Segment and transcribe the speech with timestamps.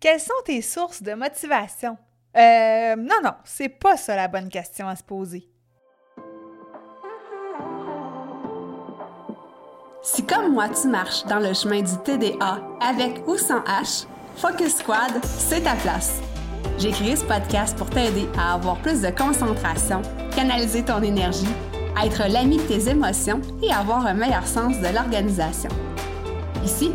[0.00, 1.98] Quelles sont tes sources de motivation?
[2.34, 5.46] Euh, non, non, c'est pas ça la bonne question à se poser.
[10.02, 14.76] Si comme moi tu marches dans le chemin du TDA avec ou sans H, Focus
[14.76, 16.22] Squad, c'est ta place.
[16.78, 20.00] J'ai créé ce podcast pour t'aider à avoir plus de concentration,
[20.34, 21.54] canaliser ton énergie,
[22.02, 25.68] être l'ami de tes émotions et avoir un meilleur sens de l'organisation.
[26.64, 26.94] Ici,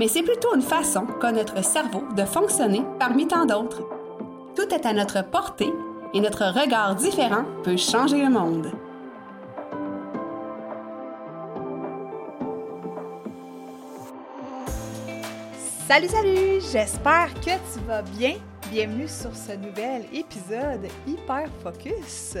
[0.00, 3.86] mais c'est plutôt une façon qu'a notre cerveau de fonctionner parmi tant d'autres.
[4.56, 5.70] Tout est à notre portée
[6.14, 8.72] et notre regard différent peut changer le monde.
[15.86, 16.62] Salut, salut!
[16.72, 18.36] J'espère que tu vas bien.
[18.70, 22.38] Bienvenue sur ce nouvel épisode Hyper Focus.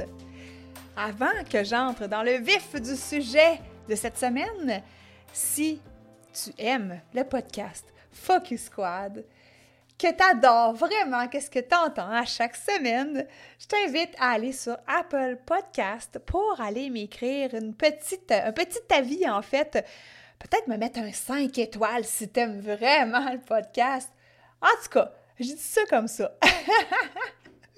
[0.96, 4.82] Avant que j'entre dans le vif du sujet de cette semaine,
[5.34, 5.78] si
[6.32, 9.24] tu aimes le podcast Focus Squad,
[9.98, 13.26] que tu adores vraiment qu'est-ce que tu entends à chaque semaine,
[13.58, 19.28] je t'invite à aller sur Apple Podcast pour aller m'écrire une petite, un petit avis
[19.28, 19.84] en fait.
[20.38, 24.08] Peut-être me mettre un 5 étoiles si tu aimes vraiment le podcast.
[24.62, 26.32] En tout cas, je dis ça comme ça.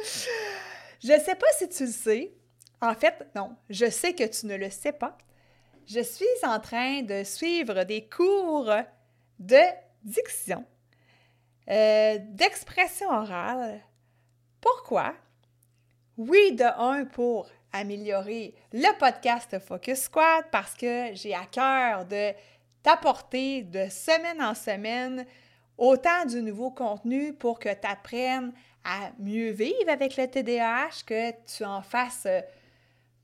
[1.02, 2.32] je ne sais pas si tu le sais.
[2.80, 5.18] En fait, non, je sais que tu ne le sais pas
[5.92, 8.72] je suis en train de suivre des cours
[9.38, 9.60] de
[10.02, 10.64] diction,
[11.68, 13.80] euh, d'expression orale.
[14.60, 15.14] Pourquoi?
[16.16, 22.32] Oui, de un, pour améliorer le podcast Focus Squad parce que j'ai à cœur de
[22.82, 25.26] t'apporter de semaine en semaine
[25.76, 28.52] autant du nouveau contenu pour que tu apprennes
[28.84, 32.26] à mieux vivre avec le TDAH, que tu en fasses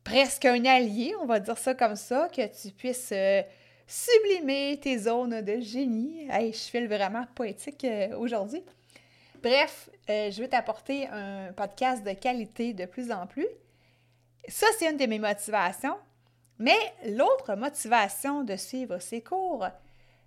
[0.08, 3.42] presque un allié, on va dire ça comme ça, que tu puisses euh,
[3.86, 6.26] sublimer tes zones de génie.
[6.30, 8.62] Hey, je file vraiment poétique euh, aujourd'hui.
[9.42, 13.46] Bref, euh, je vais t'apporter un podcast de qualité de plus en plus.
[14.48, 15.98] Ça, c'est une de mes motivations.
[16.58, 19.66] Mais l'autre motivation de suivre ces cours,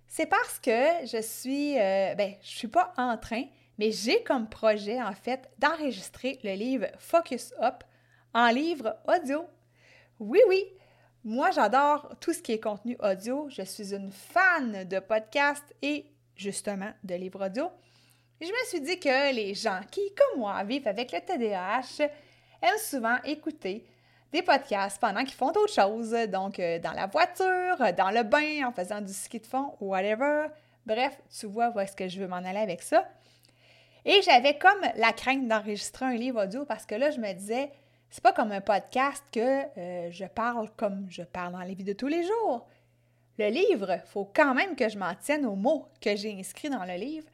[0.06, 3.42] c'est parce que je suis, ben, je suis pas en train,
[3.78, 7.82] mais j'ai comme projet, en fait, d'enregistrer le livre Focus Up
[8.32, 9.44] en livre audio
[10.20, 10.64] oui, oui.
[11.24, 13.48] Moi, j'adore tout ce qui est contenu audio.
[13.48, 16.06] Je suis une fan de podcasts et
[16.36, 17.70] justement de livres audio.
[18.40, 22.08] je me suis dit que les gens qui, comme moi, vivent avec le TDAH
[22.60, 23.86] aiment souvent écouter
[24.32, 28.66] des podcasts pendant qu'ils font d'autres choses, donc euh, dans la voiture, dans le bain,
[28.66, 30.46] en faisant du ski de fond whatever.
[30.86, 33.06] Bref, tu vois où est-ce que je veux m'en aller avec ça.
[34.04, 37.70] Et j'avais comme la crainte d'enregistrer un livre audio parce que là, je me disais,
[38.12, 39.40] c'est pas comme un podcast que
[39.78, 42.68] euh, je parle comme je parle dans les vies de tous les jours.
[43.38, 46.84] Le livre, faut quand même que je m'en tienne aux mots que j'ai inscrits dans
[46.84, 47.26] le livre.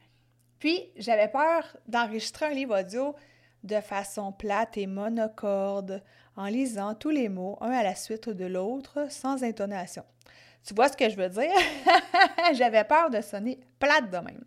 [0.57, 3.13] Puis, j'avais peur d'enregistrer un livre audio
[3.63, 6.01] de façon plate et monocorde,
[6.37, 10.05] en lisant tous les mots, un à la suite de l'autre, sans intonation.
[10.63, 11.51] Tu vois ce que je veux dire?
[12.53, 14.45] j'avais peur de sonner plate de même.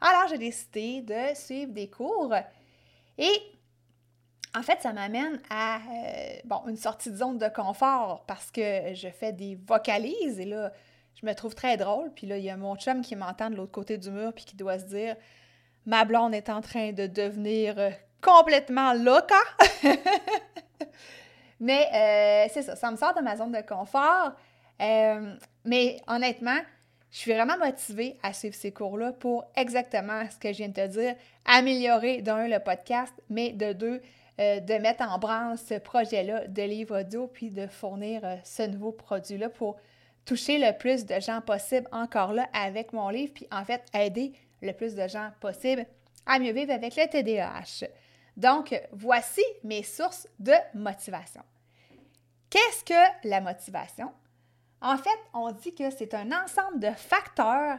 [0.00, 2.34] Alors, j'ai décidé de suivre des cours
[3.18, 3.42] et
[4.56, 5.80] en fait, ça m'amène à euh,
[6.44, 10.72] bon, une sortie de zone de confort parce que je fais des vocalises et là,
[11.20, 12.10] je me trouve très drôle.
[12.14, 14.44] Puis là, il y a mon chum qui m'entend de l'autre côté du mur puis
[14.44, 15.16] qui doit se dire
[15.86, 17.90] Ma blonde est en train de devenir euh,
[18.20, 19.34] complètement loca.
[21.60, 24.32] mais euh, c'est ça, ça me sort de ma zone de confort.
[25.64, 26.58] mais honnêtement,
[27.12, 30.74] je suis vraiment motivée à suivre ces cours-là pour exactement ce que je viens de
[30.74, 34.00] te dire, améliorer d'un le podcast, mais de deux,
[34.40, 38.62] euh, de mettre en branle ce projet-là de livre audio, puis de fournir euh, ce
[38.62, 39.76] nouveau produit-là pour
[40.24, 44.32] toucher le plus de gens possible encore là avec mon livre, puis en fait aider
[44.62, 45.84] le plus de gens possible
[46.24, 47.86] à mieux vivre avec le TDAH.
[48.36, 51.42] Donc, voici mes sources de motivation.
[52.48, 54.10] Qu'est-ce que la motivation?
[54.80, 57.78] En fait, on dit que c'est un ensemble de facteurs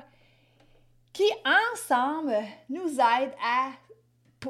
[1.13, 1.29] qui,
[1.73, 2.35] ensemble,
[2.69, 3.71] nous aident à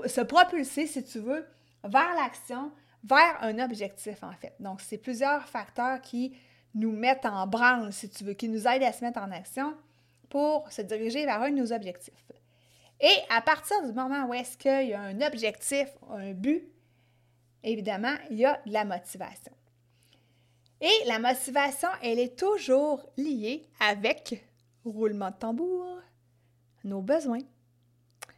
[0.07, 1.47] se propulser, si tu veux,
[1.83, 2.71] vers l'action,
[3.03, 4.53] vers un objectif en fait.
[4.59, 6.35] Donc, c'est plusieurs facteurs qui
[6.73, 9.75] nous mettent en branle, si tu veux, qui nous aident à se mettre en action
[10.29, 12.13] pour se diriger vers un de nos objectifs.
[12.99, 16.63] Et à partir du moment où est-ce qu'il y a un objectif, un but,
[17.63, 19.51] évidemment, il y a de la motivation.
[20.79, 24.45] Et la motivation, elle est toujours liée avec,
[24.85, 25.99] roulement de tambour,
[26.83, 27.41] nos besoins.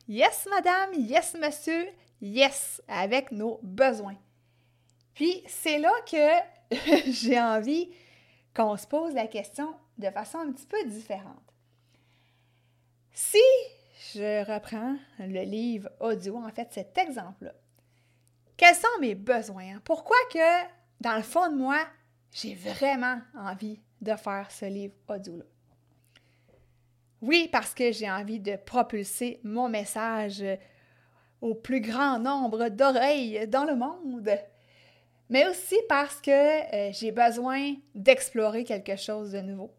[0.07, 1.87] Yes, madame, yes, monsieur,
[2.23, 4.17] yes, avec nos besoins.
[5.13, 7.91] Puis c'est là que j'ai envie
[8.55, 11.53] qu'on se pose la question de façon un petit peu différente.
[13.11, 13.37] Si
[14.13, 17.53] je reprends le livre audio, en fait, cet exemple-là,
[18.57, 19.79] quels sont mes besoins?
[19.83, 20.63] Pourquoi que,
[21.01, 21.85] dans le fond de moi,
[22.31, 25.45] j'ai vraiment envie de faire ce livre audio-là?
[27.21, 30.43] Oui, parce que j'ai envie de propulser mon message
[31.43, 34.31] au plus grand nombre d'oreilles dans le monde,
[35.29, 39.69] mais aussi parce que euh, j'ai besoin d'explorer quelque chose de nouveau.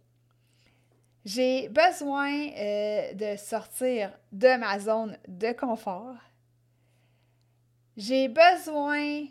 [1.24, 6.16] J'ai besoin euh, de sortir de ma zone de confort.
[7.96, 9.24] J'ai besoin.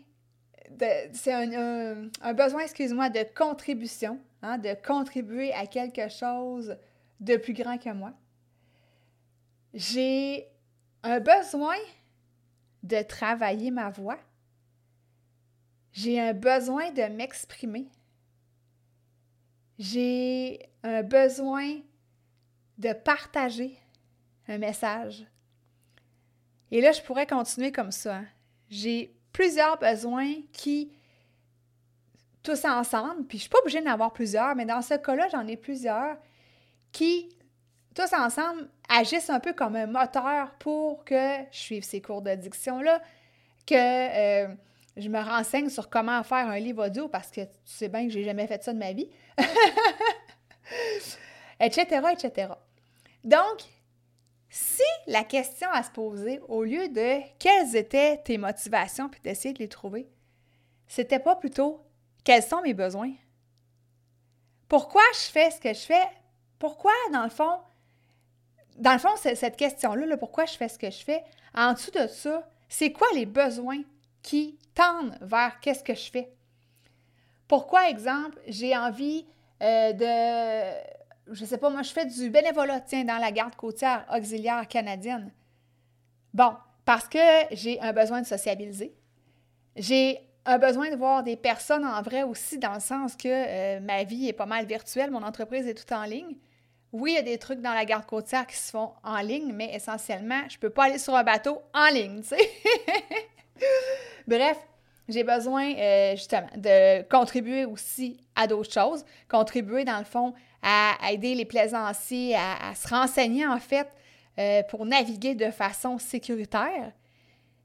[1.12, 6.76] C'est un, besoin, excuse-moi, de contribution, hein, de contribuer à quelque chose
[7.20, 8.12] de plus grand que moi.
[9.72, 10.48] J'ai
[11.04, 11.76] un besoin
[12.84, 14.18] de travailler ma voix.
[15.92, 17.88] J'ai un besoin de m'exprimer.
[19.78, 21.80] J'ai un besoin
[22.78, 23.76] de partager
[24.48, 25.26] un message.
[26.70, 28.16] Et là, je pourrais continuer comme ça.
[28.16, 28.26] Hein.
[28.68, 30.92] J'ai plusieurs besoins qui,
[32.42, 35.28] tous ensemble, puis je ne suis pas obligée d'en avoir plusieurs, mais dans ce cas-là,
[35.28, 36.18] j'en ai plusieurs
[36.92, 37.30] qui,
[37.94, 42.34] tous ensemble, agissent un peu comme un moteur pour que je suive ces cours de
[42.34, 43.00] diction-là,
[43.66, 44.54] que euh,
[44.96, 48.12] je me renseigne sur comment faire un livre audio parce que tu sais bien que
[48.12, 49.08] j'ai jamais fait ça de ma vie,
[51.60, 52.52] etc., etc.
[53.24, 53.62] Donc,
[54.50, 59.52] si la question à se poser, au lieu de quelles étaient tes motivations puis d'essayer
[59.52, 60.08] de les trouver,
[60.86, 61.80] c'était pas plutôt
[62.22, 63.12] quels sont mes besoins?
[64.68, 66.08] Pourquoi je fais ce que je fais?
[66.58, 67.58] Pourquoi, dans le fond,
[68.76, 71.22] dans le fond, cette question-là, pourquoi je fais ce que je fais,
[71.54, 73.82] en dessous de ça, c'est quoi les besoins
[74.22, 76.32] qui tendent vers qu'est-ce que je fais?
[77.46, 79.26] Pourquoi, exemple, j'ai envie
[79.62, 84.04] euh, de, je sais pas, moi, je fais du bénévolat, tiens, dans la garde côtière
[84.12, 85.32] auxiliaire canadienne.
[86.32, 86.54] Bon,
[86.84, 87.18] parce que
[87.52, 88.94] j'ai un besoin de sociabiliser.
[89.76, 93.80] J'ai un besoin de voir des personnes en vrai aussi, dans le sens que euh,
[93.80, 96.36] ma vie est pas mal virtuelle, mon entreprise est tout en ligne.
[96.96, 99.52] Oui, il y a des trucs dans la garde côtière qui se font en ligne,
[99.52, 102.22] mais essentiellement, je ne peux pas aller sur un bateau en ligne.
[104.28, 104.56] Bref,
[105.08, 110.94] j'ai besoin euh, justement de contribuer aussi à d'autres choses, contribuer dans le fond à,
[111.10, 113.88] aider les plaisanciers à, se renseigner en fait
[114.38, 116.92] euh, pour naviguer de façon sécuritaire.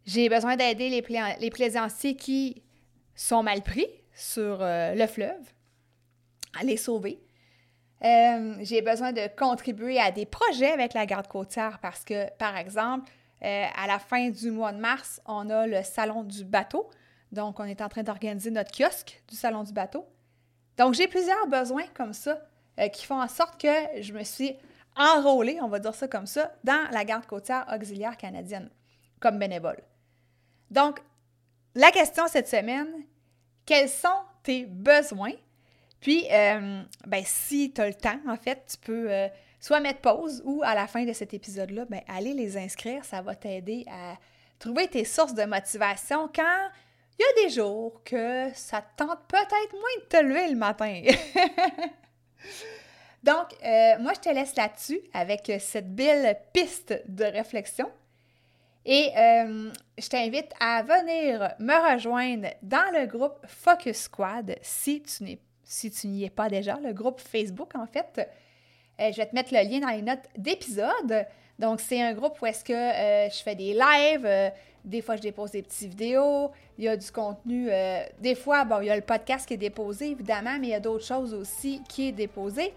[0.07, 1.05] J'ai besoin d'aider les,
[1.39, 2.63] les, plaisanciers qui
[3.13, 5.53] sont mal pris sur euh, le fleuve,
[6.59, 7.19] à les sauver.
[8.03, 12.55] Euh, j'ai besoin de contribuer à des projets avec la garde côtière parce que, par
[12.55, 13.11] exemple,
[13.43, 16.89] euh, à la fin du mois de mars, on a le salon du bateau.
[17.31, 20.05] Donc, on est en train d'organiser notre kiosque du salon du bateau.
[20.77, 22.39] Donc, j'ai plusieurs besoins comme ça
[22.79, 24.55] euh, qui font en sorte que je me suis
[24.95, 28.69] enrôlée, on va dire ça comme ça, dans la garde côtière auxiliaire canadienne
[29.19, 29.81] comme bénévole.
[30.71, 31.01] Donc,
[31.75, 32.87] la question cette semaine,
[33.65, 34.07] quels sont
[34.43, 35.33] tes besoins?
[35.99, 39.27] Puis, euh, ben, si tu as le temps, en fait, tu peux euh,
[39.59, 43.03] soit mettre pause ou à la fin de cet épisode-là, ben, aller les inscrire.
[43.03, 44.15] Ça va t'aider à
[44.59, 46.69] trouver tes sources de motivation quand
[47.17, 51.01] il y a des jours que ça tente peut-être moins de te lever le matin.
[53.23, 57.91] Donc, euh, moi, je te laisse là-dessus avec cette belle piste de réflexion.
[58.85, 65.39] Et je t'invite à venir me rejoindre dans le groupe Focus Squad si tu n'es
[65.69, 68.27] si tu n'y es pas déjà, le groupe Facebook, en fait.
[68.99, 71.27] Euh, je vais te mettre le lien dans les notes d'épisode.
[71.59, 74.49] Donc, c'est un groupe où est-ce que euh, je fais des lives, euh,
[74.83, 77.69] des fois je dépose des petites vidéos, il y a du contenu,
[78.19, 80.73] des fois, bon, il y a le podcast qui est déposé, évidemment, mais il y
[80.73, 82.73] a d'autres choses aussi qui est déposé.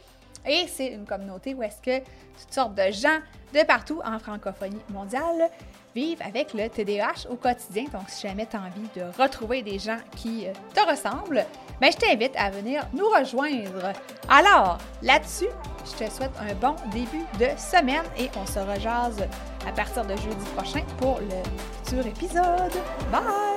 [0.46, 3.20] Et c'est une communauté où est-ce que toutes sortes de gens
[3.54, 5.48] de partout en francophonie mondiale
[5.94, 7.84] vivent avec le TDAH au quotidien.
[7.92, 11.44] Donc, si jamais tu as envie de retrouver des gens qui te ressemblent,
[11.80, 13.92] ben, je t'invite à venir nous rejoindre.
[14.28, 15.48] Alors, là-dessus,
[15.84, 19.26] je te souhaite un bon début de semaine et on se rejase
[19.66, 21.42] à partir de jeudi prochain pour le
[21.84, 22.72] futur épisode.
[23.10, 23.51] Bye!